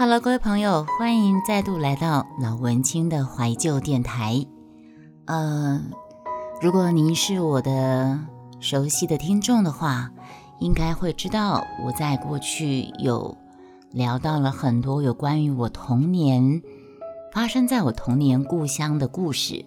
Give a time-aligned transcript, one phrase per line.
[0.00, 4.46] Hello，各位朋友，欢迎再度来到老文青的怀旧电台。
[5.24, 5.82] 呃，
[6.62, 8.16] 如果您是我的
[8.60, 10.08] 熟悉的听众的话，
[10.60, 13.36] 应该会知道我在过去有
[13.90, 16.62] 聊到了很多有关于我童年
[17.32, 19.64] 发生在我童年故乡的故事。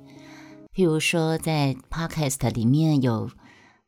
[0.74, 3.28] 譬如说，在 Podcast 里面有《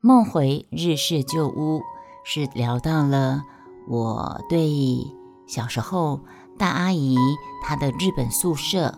[0.01, 1.79] 梦回日式旧屋》，
[2.25, 3.43] 是聊到了
[3.87, 4.69] 我对
[5.53, 6.19] 小时候
[6.57, 7.15] 大阿姨
[7.61, 8.97] 她的日本宿舍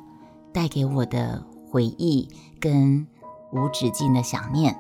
[0.54, 2.30] 带给我的回忆
[2.62, 3.06] 跟
[3.52, 4.74] 无止境的想念。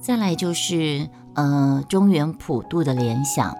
[0.00, 3.54] 再来就是呃中原普渡的联想，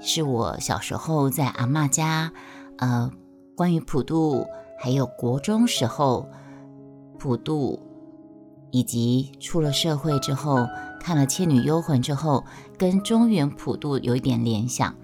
[0.00, 2.32] 是我小时候在阿嬷家，
[2.78, 3.10] 呃
[3.54, 4.46] 关于普渡
[4.80, 6.26] 还有国中时候。
[7.18, 7.80] 普渡，
[8.70, 10.66] 以及出了社会之后
[11.00, 12.44] 看了《倩女幽魂》之后，
[12.78, 14.94] 跟中原普渡有一点联想。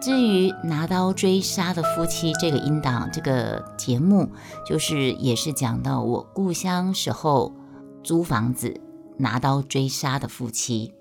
[0.00, 4.30] 至于拿刀追杀的夫妻这个音档这个节目，
[4.66, 7.52] 就是也是讲到我故乡时候
[8.02, 8.80] 租房子
[9.18, 10.94] 拿刀追杀的夫妻。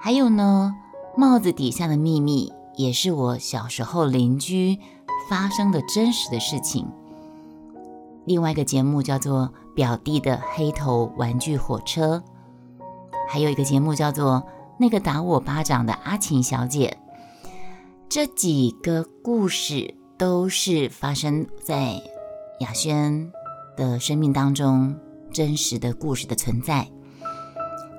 [0.00, 0.74] 还有呢，
[1.18, 4.78] 帽子底下的秘密也是我小时候邻居
[5.28, 6.88] 发生的真实的事情。
[8.24, 12.16] 另外一个节目叫做《表弟的黑头玩具火车》，
[13.28, 14.36] 还有一个节目叫做
[14.78, 16.96] 《那个打我巴掌的阿琴小姐》。
[18.10, 22.00] 这几个故事都是发生在
[22.60, 23.30] 雅轩
[23.76, 24.96] 的生命当中
[25.30, 26.88] 真实的故事的存在。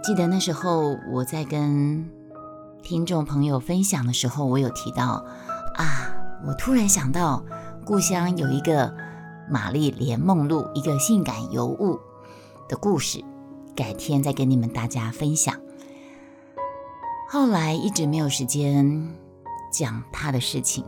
[0.03, 2.09] 记得那时候我在跟
[2.81, 5.23] 听众朋友分享的时候，我有提到
[5.75, 6.11] 啊，
[6.47, 7.45] 我突然想到
[7.85, 8.93] 故乡有一个。
[9.51, 11.99] 玛丽莲梦露一个性感尤物
[12.67, 13.25] 的故事，
[13.75, 15.55] 改天再跟你们大家分享。
[17.27, 19.11] 后来一直没有时间
[19.71, 20.83] 讲他的事情，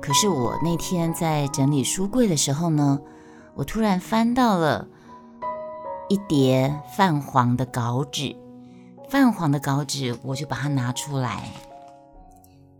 [0.00, 3.00] 可是我那天在整理书柜的时候呢，
[3.54, 4.86] 我突然翻到了
[6.08, 8.36] 一叠泛黄的稿纸，
[9.08, 11.52] 泛黄的稿纸，我就把它拿出来，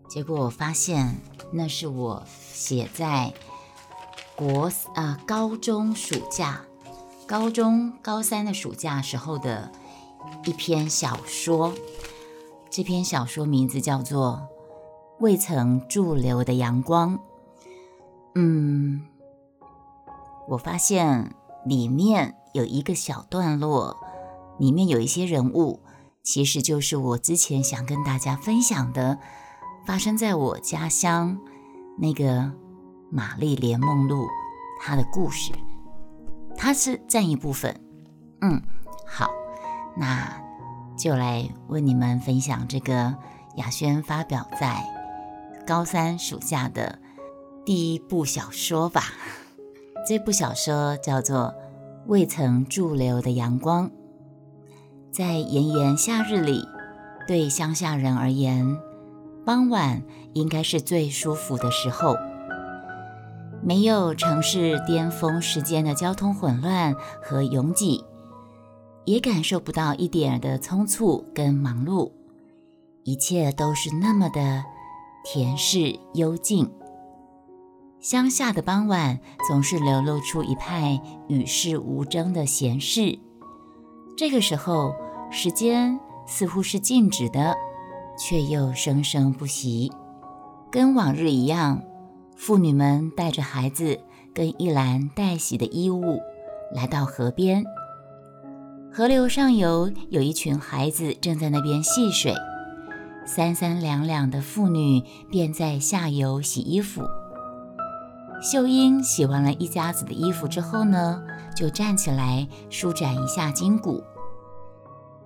[0.09, 1.17] 结果我发现
[1.51, 2.23] 那是我
[2.53, 3.33] 写在。
[4.35, 6.61] 国啊，高中暑假，
[7.27, 9.69] 高中高三的暑假时候的
[10.45, 11.73] 一篇小说。
[12.69, 14.47] 这篇小说名字叫做
[15.19, 17.17] 《未曾驻留的阳光》。
[18.35, 19.01] 嗯，
[20.47, 21.35] 我发现
[21.65, 23.97] 里面有一个小段落，
[24.57, 25.81] 里面有一些人物，
[26.23, 29.19] 其实就是我之前想跟大家分享的，
[29.85, 31.39] 发生在我家乡
[31.97, 32.51] 那个。
[33.11, 34.27] 玛丽莲梦露，
[34.79, 35.51] 她的故事，
[36.55, 37.75] 她是占一部分。
[38.41, 38.61] 嗯，
[39.03, 39.31] 好，
[39.97, 40.31] 那
[40.95, 43.15] 就来为你们分享这个
[43.55, 44.83] 雅轩发表在
[45.69, 46.97] 高三暑假的
[47.63, 49.03] 第一部小说吧。
[50.07, 51.37] 这部小说叫做
[52.07, 53.87] 《未曾驻留的阳光》。
[55.11, 56.65] 在炎炎夏日里，
[57.27, 58.79] 对乡下人而言，
[59.45, 60.01] 傍晚
[60.33, 62.15] 应该是最舒服的时候。
[63.61, 68.03] 没有城市巅峰时间的交通混乱和拥挤，
[69.05, 72.11] 也感受不到一点的匆促跟忙碌，
[73.03, 74.63] 一切都是那么的
[75.31, 76.67] 恬适幽静。
[77.99, 83.19] 乡下的傍晚总是流露出一派与世无争的闲适。
[84.17, 84.95] 这个时候，
[85.29, 87.55] 时间似乎是静止的，
[88.17, 89.91] 却又生生不息，
[90.71, 91.83] 跟往日一样。
[92.35, 93.99] 妇女们带着孩子
[94.33, 96.19] 跟一篮待洗的衣物
[96.73, 97.63] 来到河边，
[98.91, 102.33] 河流上游有一群孩子正在那边戏水，
[103.31, 107.03] 三三两两的妇女便在下游洗衣服。
[108.41, 111.21] 秀英洗完了一家子的衣服之后呢，
[111.55, 114.03] 就站起来舒展一下筋骨。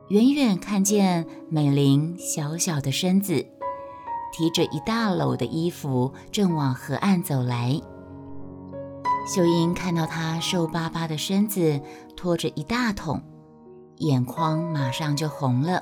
[0.10, 3.46] 远远看见美玲小小的身子。
[4.34, 7.80] 提着一大篓的衣服，正往河岸走来。
[9.34, 11.80] 秀英看到她瘦巴巴的身子，
[12.18, 13.22] 拖着一大桶，
[14.00, 15.82] 眼眶马上就红了，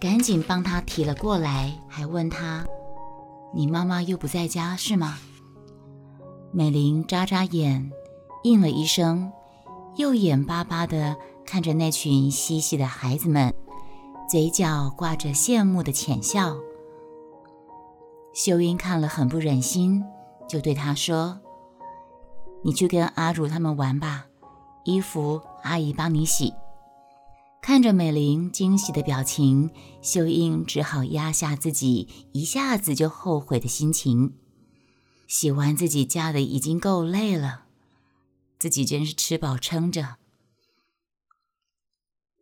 [0.00, 2.64] 赶紧帮他提了过来，还问他
[3.54, 5.18] ：“你妈妈又不在家是吗？”
[6.52, 7.92] 美玲眨眨眼，
[8.42, 9.30] 应了一声，
[9.96, 11.14] 又眼巴巴地
[11.44, 13.54] 看着那群嬉戏的孩子们，
[14.26, 16.56] 嘴角挂着羡慕的浅笑。
[18.32, 20.02] 秀英看了很不忍心，
[20.48, 21.38] 就对他说
[22.64, 24.24] ：“你去跟阿如他们玩吧，
[24.84, 26.54] 衣服阿姨帮你洗。”
[27.62, 29.70] 看着美玲惊喜的表情，
[30.00, 34.34] 秀英只好压下自己一下子就后悔的心情。
[35.28, 37.64] 洗完自己家的已经够累了，
[38.58, 40.16] 自己真是吃饱撑着。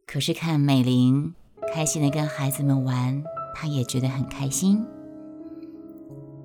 [0.07, 1.35] 可是看美玲
[1.75, 3.23] 开心的跟孩子们玩，
[3.55, 4.87] 她也觉得很开心。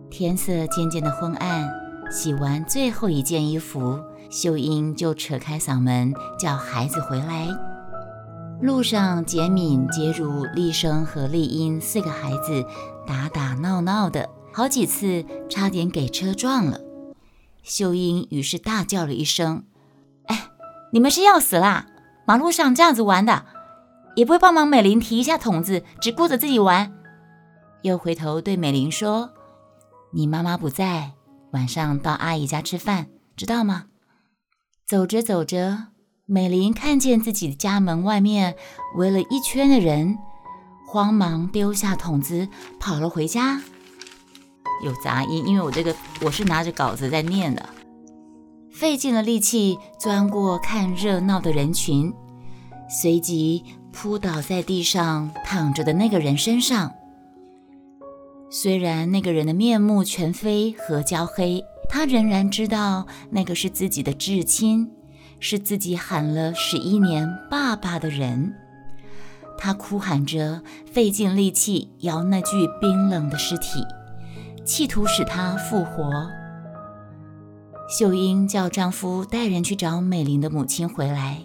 [0.09, 1.71] 天色渐渐的昏暗，
[2.11, 7.47] 洗完最后一件衣服，秀英就扯开嗓门叫孩子回来。
[8.63, 12.65] 路上，简敏、杰如、丽生和丽英四个孩子
[13.05, 16.79] 打打闹闹的，好几次差点给车撞了。
[17.61, 19.65] 秀英于是大叫了一声
[20.27, 20.47] ：“哎，
[20.93, 21.87] 你们是要死啦！
[22.25, 23.45] 马路上这样子玩的，
[24.15, 26.93] 也不会帮忙美玲提一下桶子，只顾着自己玩。”
[27.83, 29.31] 又回头对美玲说。
[30.13, 31.11] 你妈妈不在，
[31.51, 33.87] 晚上到阿姨家吃饭，知道吗？
[34.85, 35.87] 走着走着，
[36.25, 38.55] 美玲看见自己的家门外面
[38.95, 40.17] 围了一圈的人，
[40.87, 42.47] 慌忙丢下桶子
[42.79, 43.61] 跑了回家。
[44.81, 47.67] 有杂音，因为我这个我是拿着稿子在念的，
[48.71, 52.13] 费尽了力气钻过看热闹的人群，
[52.89, 53.61] 随即
[53.91, 56.93] 扑倒在地上躺着的那个人身上。
[58.49, 64.89] 虽然那个人的面目全非和焦黑，他仍然知道那个是自己的至亲，
[65.43, 68.55] 是自己喊了十一年爸爸的人。
[69.57, 73.85] 他哭喊着，费尽力气摇那具冰冷的尸体，
[74.65, 76.29] 企图使他复活。
[77.89, 81.41] 秀英叫丈夫带人去找美玲的母亲回来，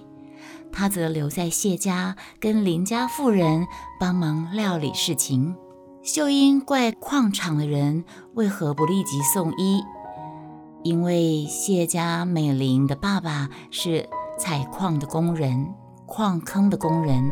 [0.70, 3.66] 她则留在谢家，跟林家妇人
[3.98, 5.56] 帮忙料理事情。
[6.04, 8.04] 秀英怪矿场的人
[8.34, 9.82] 为何不立即送医？
[10.84, 14.08] 因为谢家美玲的爸爸是
[14.38, 15.74] 采矿的工人，
[16.06, 17.30] 矿坑的工人。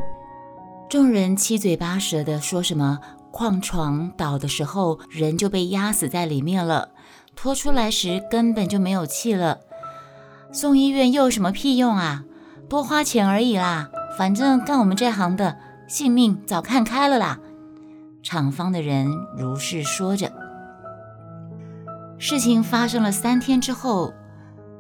[0.89, 2.99] 众人七嘴八舌的说什么
[3.31, 6.91] 矿床倒的时候人就被压死在里面了，
[7.35, 9.61] 拖出来时根本就没有气了。
[10.53, 12.25] 送医院又有什么屁用啊？
[12.69, 15.57] 多花钱而已啦，反正干我们这行的，
[15.89, 17.39] 性命早看开了啦。
[18.23, 20.46] 厂方的人如是说着。
[22.19, 24.13] 事情发生了三天之后，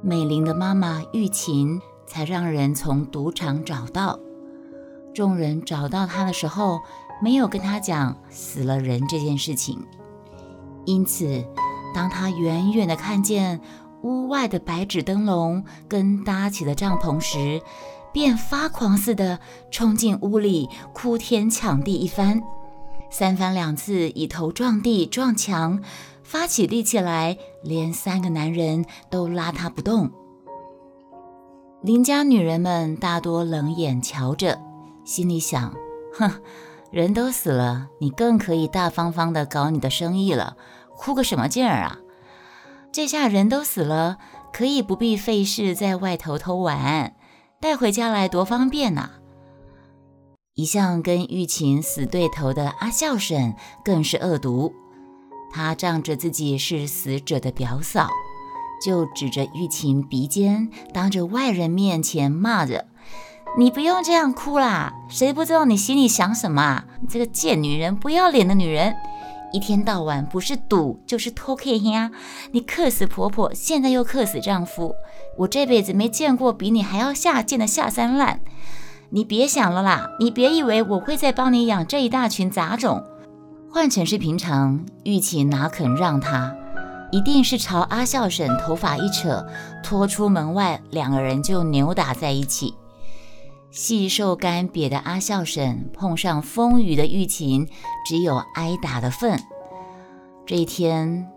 [0.03, 4.19] 美玲的妈妈玉琴才让人从赌场找到。
[5.15, 6.81] 众人找到她的时候，
[7.23, 9.85] 没有跟她讲死了人这件事情。
[10.87, 11.45] 因此，
[11.95, 13.61] 当她远远的看见
[14.03, 17.61] 屋外的白纸灯笼跟搭起的帐篷时，
[18.15, 19.39] 便发狂似的
[19.71, 22.43] 冲进屋里，哭天抢地一番。
[23.11, 25.81] 三番两次以头撞地撞墙，
[26.27, 30.11] 发起力气来，连三个男人都拉他不动。
[31.83, 34.61] 邻家女人们大多冷眼瞧着，
[35.05, 35.73] 心里想：
[36.15, 36.43] 哼，
[36.91, 40.57] 人都死了，你更可以大方方的搞你的生意了，
[40.97, 42.01] 哭个什么劲儿啊？
[42.91, 44.19] 这下人都死了，
[44.53, 47.15] 可以不必费事在外头偷玩，
[47.61, 49.11] 带回家来多方便呐。
[50.55, 54.75] 一向跟玉琴死对头的阿孝婶更是恶毒，
[55.51, 58.09] 他仗着自己是死者的表嫂，
[58.85, 62.87] 就指着玉琴鼻尖，当着外人面前骂着
[63.59, 66.85] ：“你不用这样哭啦，谁不知道你心里想什么？
[67.01, 68.95] 你这个贱女人，不要脸的女人，
[69.53, 72.11] 一天到晚不是赌就是偷 K 呀！
[72.53, 74.95] 你克死婆婆，现在又克死丈夫，
[75.39, 78.41] 我这辈子没见过比你还要下贱的下三滥。”
[79.11, 80.11] 你别想了啦！
[80.19, 83.05] 你别以为我会再帮你养这一大群杂种。
[83.77, 86.57] 换成是平常，玉琴哪肯让他？
[87.13, 89.47] 一定是朝阿孝婶头发一扯，
[89.85, 92.75] 拖出门外，两个人就扭打在一起。
[93.71, 97.69] 细瘦干瘪的阿孝婶碰上风雨的玉琴，
[98.07, 99.39] 只有挨打的份。
[100.47, 101.31] 这一天，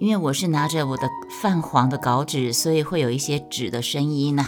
[0.00, 1.08] 因为我是拿着我的
[1.40, 4.44] 泛黄的稿纸，所以会有一些纸的声音呢。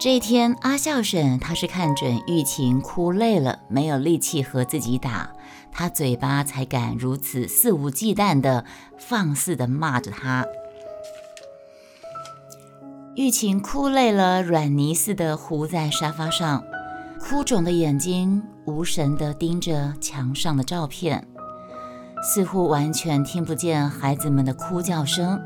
[0.00, 5.30] 这一天，阿孝婶她是看准玉琴哭累了，没有力气和自己打，
[5.72, 8.64] 她嘴巴才敢如此肆无忌惮的
[8.96, 10.46] 放肆的骂着她。
[13.16, 16.62] 玉琴哭累了，软泥似的糊在沙发上，
[17.20, 21.26] 哭肿的眼睛无神的盯着墙上的照片，
[22.22, 25.40] 似乎完全听不见孩子们的哭叫声。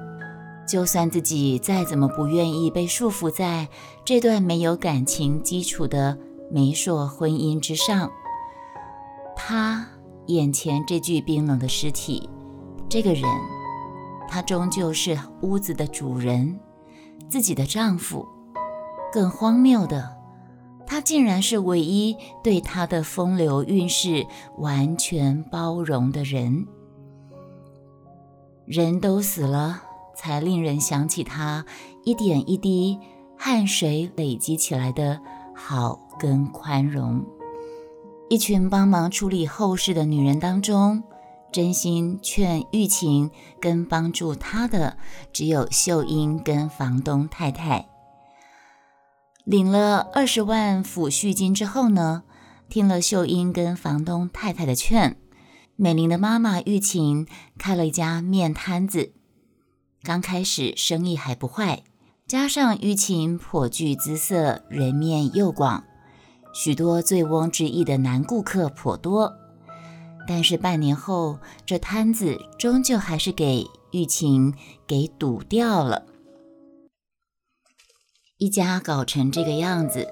[0.66, 3.68] 就算自己再怎么不愿意被束缚在
[4.04, 6.16] 这段没有感情基础的
[6.50, 8.10] 媒妁婚姻之上，
[9.36, 9.86] 他
[10.26, 12.28] 眼前这具冰冷的尸体，
[12.88, 13.24] 这个人，
[14.28, 16.58] 他终究是屋子的主人，
[17.28, 18.26] 自己的丈夫，
[19.12, 20.16] 更荒谬的，
[20.86, 24.26] 他竟然是唯一对他的风流韵事
[24.58, 26.66] 完全包容的人。
[28.64, 29.82] 人都死了，
[30.22, 31.66] 才令人想起他
[32.04, 32.96] 一点一滴
[33.36, 35.20] 汗水累积起来的
[35.52, 37.26] 好跟宽容。
[38.30, 41.02] 一群帮忙处理后事的女人当中，
[41.50, 44.96] 真心劝玉琴跟帮助她的
[45.32, 47.88] 只有秀英跟房东太太。
[49.44, 52.22] 领了二十万抚恤金之后呢，
[52.68, 55.16] 听了秀英跟房东太太的劝，
[55.74, 57.26] 美玲的妈妈玉琴
[57.58, 59.14] 开了一家面摊子。
[60.04, 61.84] 刚开始生意还不坏，
[62.26, 65.84] 加上玉琴颇具姿色，人面又广。
[66.52, 69.32] 许多醉翁之意的男顾客颇多，
[70.26, 74.52] 但是半年后，这摊子终究还是给玉琴
[74.88, 76.04] 给堵掉了。
[78.38, 80.08] 一家搞成这个样子，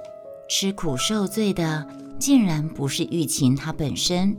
[0.48, 1.84] 吃苦受罪的
[2.20, 4.36] 竟然不是玉琴她本身，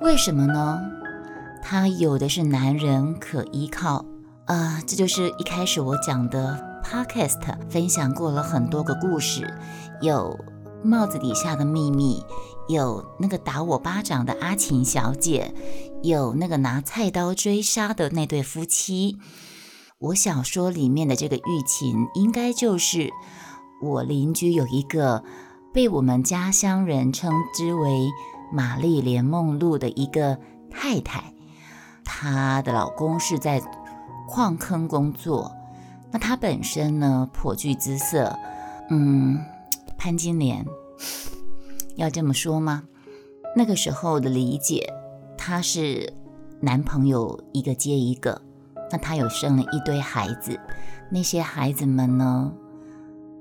[0.00, 0.80] 为什么呢？
[1.62, 4.04] 她有的是男人可依靠
[4.46, 4.82] 啊！
[4.86, 9.52] 这就是一开始我讲的 podcast 分享过了很多个故事，
[10.00, 10.38] 有。
[10.84, 12.24] 帽子底下的秘密，
[12.66, 15.54] 有那个打我巴掌的阿琴小姐，
[16.02, 19.16] 有那个拿菜刀追杀的那对夫妻。
[20.00, 23.12] 我小说里面的这个玉琴，应该就是
[23.80, 25.22] 我邻居有一个
[25.72, 28.10] 被我们家乡人称之为
[28.52, 30.36] 玛丽莲梦露的一个
[30.68, 31.32] 太太，
[32.04, 33.62] 她的老公是在
[34.28, 35.54] 矿坑工作，
[36.10, 38.36] 那她本身呢颇具姿色，
[38.90, 39.38] 嗯。
[39.98, 40.66] 潘金莲，
[41.94, 42.82] 要这么说吗？
[43.54, 44.92] 那个时候的理解，
[45.38, 46.12] 她是
[46.58, 48.42] 男朋友一个接一个，
[48.90, 50.58] 那她有生了一堆孩子，
[51.08, 52.52] 那些孩子们呢，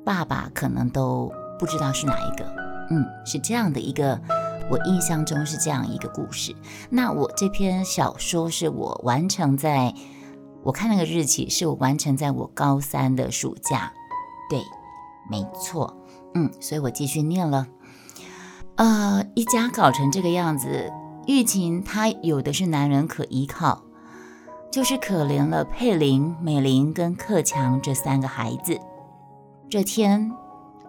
[0.05, 2.45] 爸爸可能都不知道是哪一个。
[2.91, 4.21] 嗯，是这样的一个，
[4.69, 6.55] 我印象中是这样一个故事。
[6.91, 9.91] 那我这篇小说是我完成在，
[10.63, 13.91] 我看那个日期是我完成在我高三的暑假，
[14.50, 14.62] 对，
[15.30, 15.98] 没错。
[16.34, 17.68] 嗯，所以我继续念了。
[18.75, 20.91] 呃，一家搞成这个样子，
[21.27, 23.84] 玉琴她有的是男人可依靠，
[24.72, 28.80] 就是可怜了佩玲、美玲跟克强这三个孩子。
[29.70, 30.32] 这天，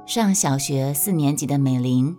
[0.06, 2.16] 上小学四年级的美玲，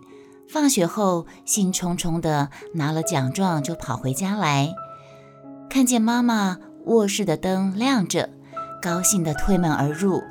[0.48, 4.74] 放学后兴冲冲的拿了奖状就跑回家来，
[5.70, 8.28] 看见妈妈卧室的灯亮着，
[8.80, 10.22] 高兴的推门而入。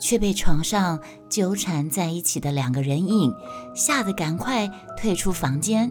[0.00, 3.34] 却被床上纠缠在一起的两个人影
[3.74, 5.88] 吓得赶快退出房间，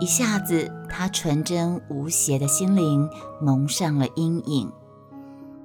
[0.00, 3.08] 一下子，他纯真无邪的心灵
[3.40, 4.72] 蒙上了阴影。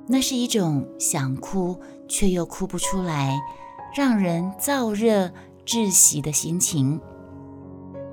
[0.07, 3.39] 那是一种想哭却又哭不出来，
[3.95, 5.31] 让人燥热
[5.65, 6.99] 窒息的心情。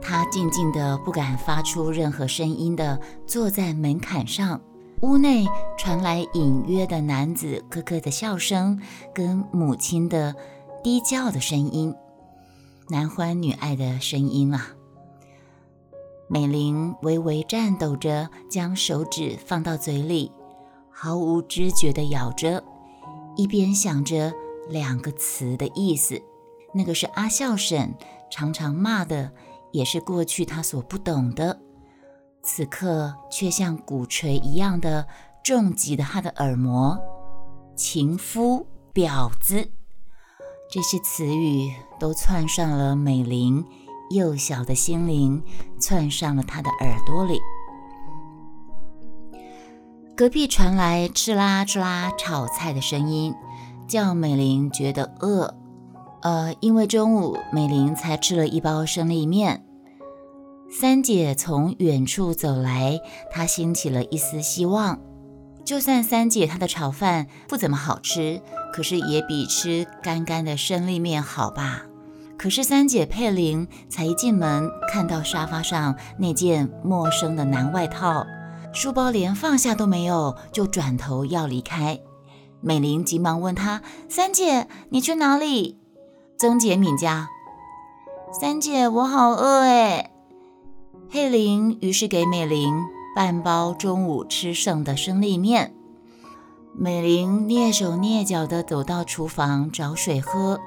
[0.00, 4.58] 他静静的不敢发出任何声音的坐在门槛上。
[5.03, 8.81] 屋内传来隐约的男子咯咯的笑声，
[9.12, 10.35] 跟母亲的
[10.83, 11.95] 低叫的声音，
[12.88, 14.69] 男欢女爱的声音啊！
[16.29, 20.33] 美玲微微颤抖着，将手指放到嘴里，
[20.91, 22.65] 毫无知觉地咬着，
[23.37, 24.33] 一边想着
[24.71, 26.23] 两个词的意思。
[26.73, 27.95] 那个是阿孝婶
[28.31, 29.31] 常常骂的，
[29.73, 31.61] 也是过去她所不懂的。
[32.47, 35.09] 此刻却像鼓槌一样的
[35.43, 36.97] 重击的他的耳膜，
[37.75, 39.69] 情夫、婊子，
[40.71, 43.65] 这些词语都窜上了美玲
[44.11, 45.43] 幼小的心灵，
[45.81, 47.41] 窜上了她的耳朵里。
[50.17, 53.35] 隔壁传来哧啦哧啦炒菜的声音，
[53.88, 55.53] 叫美玲觉得饿。
[56.23, 59.65] 呃，因为中午美玲才吃了一包生力面。
[60.70, 64.99] 三姐从远处走来，她兴起了一丝希望。
[65.64, 68.42] 就算三姐她的炒饭不怎么好吃，
[68.73, 71.82] 可是也比吃干干的生力面好吧？
[72.37, 78.26] 可是三姐佩玲才一进门，看到沙发上那件陌生的男外套，
[78.73, 81.99] 书包连放下都没有，就转头要离开。
[82.61, 83.80] 美玲急忙问她
[84.11, 85.78] ：“三姐，你去哪里？”
[86.38, 87.28] 曾姐敏家。
[88.38, 90.11] 三姐，我好饿诶。
[91.08, 92.84] 佩玲于是给美玲
[93.14, 95.75] 半包中午吃剩的生力面。
[96.75, 100.58] 美玲蹑手蹑脚地走到厨房找水喝，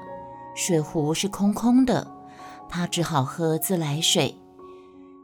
[0.56, 2.10] 水壶是空空的，
[2.68, 4.36] 她只好喝自来水。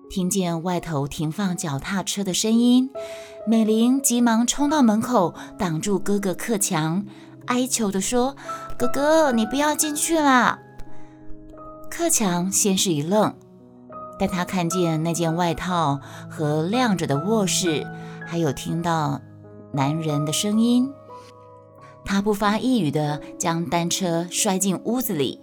[0.08, 2.90] 听见外头停放脚踏车的声音，
[3.48, 7.04] 美玲急忙冲到门口，挡住哥哥克强，
[7.46, 8.36] 哀求地说
[8.78, 10.60] ：“哥哥，你不要进去啦！”
[11.90, 13.34] 克强先是一愣，
[14.18, 17.86] 但他看见那件外套和亮着的卧室，
[18.26, 19.20] 还有听到
[19.72, 20.92] 男人的声音，
[22.04, 25.40] 他不发一语的将单车摔进屋子里。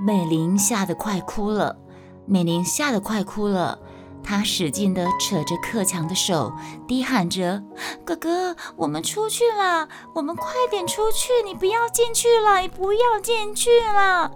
[0.00, 1.76] 美玲吓得快哭了，
[2.24, 3.78] 美玲吓得快哭了。
[4.20, 6.52] 她使劲地扯着克强的手，
[6.86, 7.62] 低喊着
[8.04, 9.88] ：“哥哥，我们出去啦！
[10.14, 11.32] 我们快点出去！
[11.46, 14.30] 你不要进去了，你不要进去了！”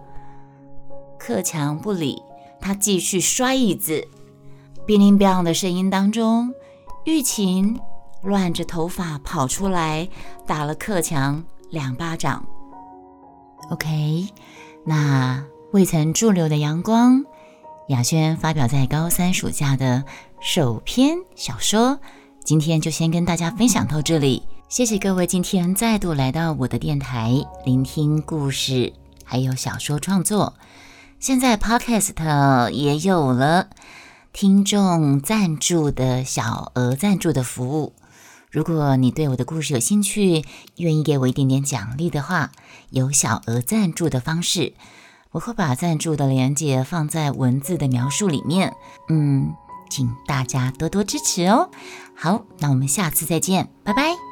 [1.19, 2.23] 克强不理，
[2.63, 4.09] 他继续摔椅子。
[4.87, 6.55] 乒铃乓的声音当中，
[7.05, 7.79] 玉琴
[8.23, 10.09] 乱着头发跑出来，
[10.47, 12.45] 打了克强两巴掌。
[13.71, 14.29] OK，
[14.87, 17.25] 那未曾驻留的阳光。
[17.89, 20.05] 雅轩发表在高三暑假的
[20.41, 21.99] 首篇小说，
[22.45, 24.43] 今天就先跟大家分享到这里。
[24.69, 28.93] 谢谢各位今天再度来到我的电台，聆听故事
[29.25, 30.55] 还有小说创作。
[31.23, 33.69] 现在 Podcast 也有了
[34.33, 37.93] 听众赞助的小额赞助的服务。
[38.51, 40.45] 如果你对我的故事有兴趣，
[40.79, 42.51] 愿意给我一点点奖励的话，
[42.91, 44.75] 有小额赞助的方式。
[45.31, 48.75] 我会把赞助的链接放在文字的描述里面，
[49.09, 49.55] 嗯，
[49.89, 51.71] 请大家多多支持哦。
[52.17, 54.32] 好，那我们下次再见，拜拜。